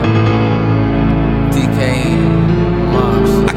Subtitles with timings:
[0.00, 0.41] now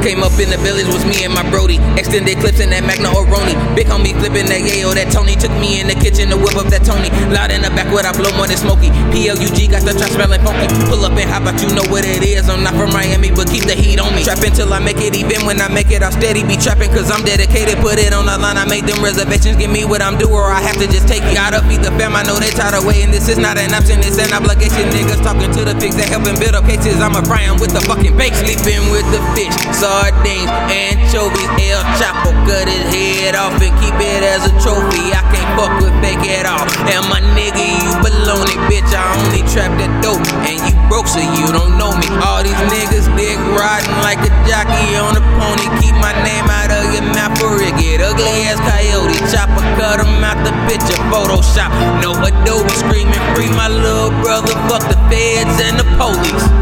[0.06, 1.82] Came up in the village was me and my Brody.
[1.98, 3.58] Extended clips in that Magna Oroni.
[3.74, 4.94] Big homie flipping that yayo.
[4.94, 7.10] That Tony took me in the kitchen to whip up that Tony.
[7.34, 8.94] Loud in the back where I blow more than smoky.
[9.10, 10.70] PLUG got the trap smelling funky.
[10.86, 12.46] Pull up and hop out, you know what it is.
[12.46, 14.22] I'm not from Miami, but keep the heat on me.
[14.22, 16.94] Trapping till I make it, even when I make it, I'll steady be trapping.
[16.94, 18.62] Cause I'm dedicated, put it on the line.
[18.62, 21.26] I make them reservations, give me what I'm due, or I have to just take
[21.26, 21.34] it.
[21.34, 23.10] Gotta feed the fam, I know they tired of waiting.
[23.10, 24.86] This is not an option, it's an obligation.
[24.94, 27.02] Niggas talking to the pigs that helping build up cases.
[27.02, 28.38] I'ma fry 'em with the fucking bake.
[28.38, 29.58] Sleeping with the fish,
[29.96, 31.52] sardines, anchovies.
[31.56, 35.16] El Chapo cut his head off and keep it as a trophy.
[35.16, 36.68] I can't fuck with fake at all.
[36.92, 38.92] And my nigga, you baloney, bitch.
[38.92, 40.20] I only trap that dope.
[40.44, 42.08] And you broke, so you don't know me.
[42.28, 45.68] All these niggas dick riding like a jockey on a pony.
[45.80, 49.16] Keep my name out of your mouth or it get ugly as coyote.
[49.32, 51.72] Chopper cut him out the picture, Photoshop.
[52.04, 54.52] No Adobe screaming free my little brother.
[54.68, 56.55] Fuck the feds and the police.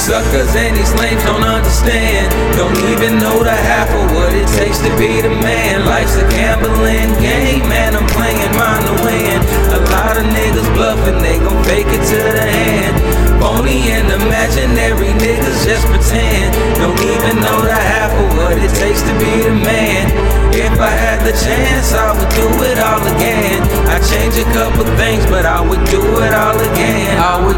[0.00, 2.32] These suckers and these lames don't understand.
[2.56, 5.84] Don't even know the half of what it takes to be the man.
[5.84, 7.92] Life's a gambling game, man.
[7.92, 9.36] I'm playing mine to win.
[9.76, 12.96] A lot of niggas bluffing, they gon' fake it to the end.
[13.44, 16.48] Phony and imaginary niggas just pretend.
[16.80, 20.08] Don't even know the half of what it takes to be the man.
[20.52, 23.60] If I had the chance, I would do it all again.
[23.88, 27.16] I change a couple things, but I would do it all again.
[27.20, 27.49] I would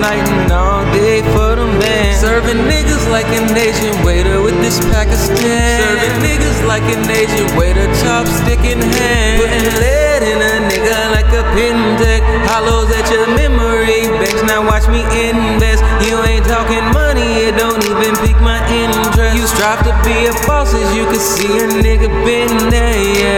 [0.00, 2.14] night and all day for the man.
[2.18, 5.36] Serving niggas like an Asian waiter with this Pakistan.
[5.38, 9.40] Serving niggas like an Asian waiter, chopstick in hand.
[9.40, 12.22] Putting lead in a nigga like a pin deck.
[12.50, 14.42] Hollows at your memory banks.
[14.42, 15.82] Now watch me invest.
[16.06, 19.36] You ain't talking money, it don't even pique my interest.
[19.36, 23.33] You strive to be a boss as you can see a nigga been there, yeah.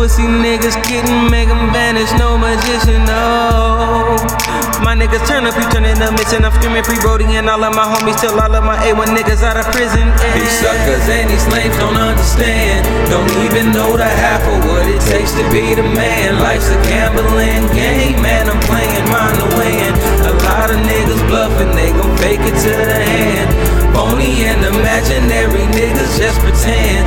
[0.00, 4.16] Pussy niggas kidding, make them vanish, no magician, no.
[4.80, 6.40] My niggas turn up, you turning up, missing.
[6.40, 9.44] I'm screaming free Brody and all of my homies till all of my A1 niggas
[9.44, 10.08] out of prison.
[10.08, 10.40] Yeah.
[10.40, 12.88] These suckers and these slaves don't understand.
[13.12, 16.40] Don't even know the half of what it takes to be the man.
[16.40, 18.48] Life's a gambling game, man.
[18.48, 19.92] I'm playing mine to win.
[20.24, 23.52] A lot of niggas bluffing, they gon' fake it to the hand.
[23.92, 27.04] Phony and imaginary niggas just pretend.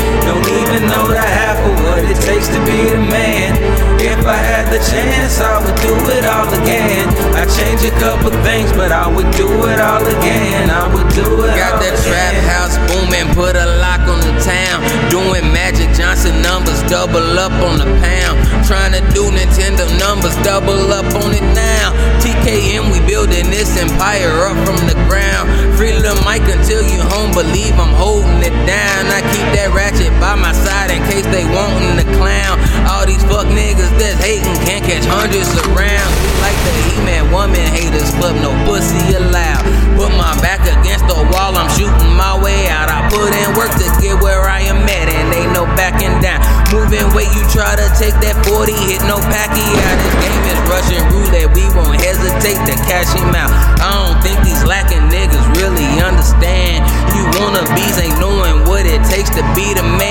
[2.83, 3.55] Be the man.
[4.03, 7.07] If I had the chance, I would do it all again.
[7.39, 10.69] I change a couple things, but I would do it all again.
[10.69, 12.51] I would do it Got all that trap again.
[12.51, 14.83] house booming, put a lock on the town.
[15.07, 18.44] Doing Magic Johnson numbers, double up on the pound.
[18.67, 21.95] Trying to do Nintendo numbers, double up on it now.
[22.19, 25.47] TKM, we building this empire up from the ground.
[25.79, 29.07] Free Lil Mike until you home, believe I'm holding it down.
[29.11, 32.02] I keep that ratchet by my side in case they wantin'
[33.53, 36.09] niggas that's hating can't catch hundreds around.
[36.21, 39.63] We like the He-Man woman haters but no pussy allowed.
[39.95, 42.89] Put my back against the wall, I'm shooting my way out.
[42.89, 46.41] I put in work to get where I am at, and ain't no backing down.
[46.73, 49.95] Moving weight, you try to take that 40, hit no packy out.
[50.01, 53.53] This game is Russian roulette, we won't hesitate to cash him out.
[53.77, 56.81] I don't think these lacking niggas really understand.
[57.13, 60.02] You wannabes ain't knowing what it takes to be the man.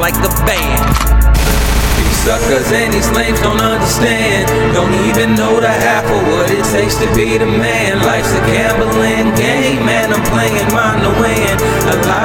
[0.00, 0.96] Like a band.
[2.00, 4.48] These suckers and these lames don't understand.
[4.72, 8.00] Don't even know the half of what it takes to be the man.
[8.00, 8.89] Life's a gambling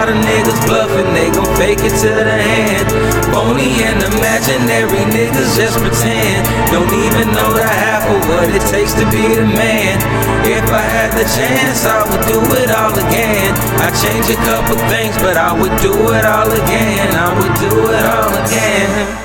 [0.05, 2.85] lot of niggas bluffing, they gon' fake it to the hand.
[3.33, 6.45] Phony and imaginary niggas just pretend.
[6.69, 9.97] Don't even know the half of what it takes to be the man.
[10.45, 13.53] If I had the chance, I would do it all again.
[13.81, 17.09] I change a couple things, but I would do it all again.
[17.15, 19.24] I would do it all again.